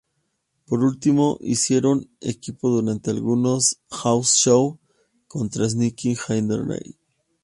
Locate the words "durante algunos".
2.71-3.79